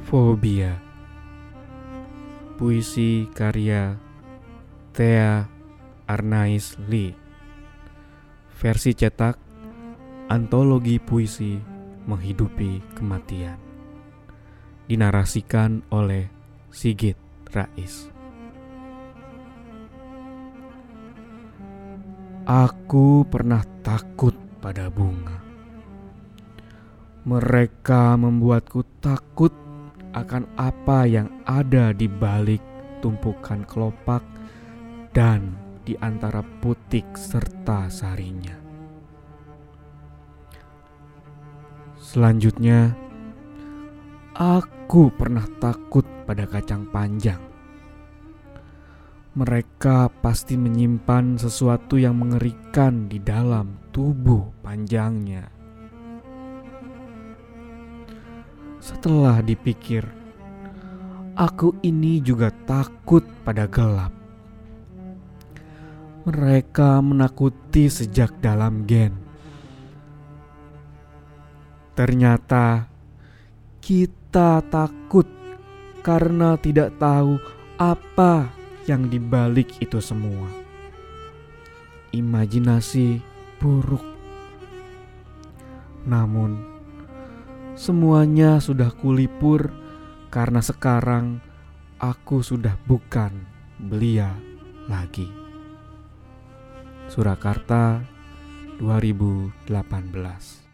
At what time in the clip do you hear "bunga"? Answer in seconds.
24.90-25.38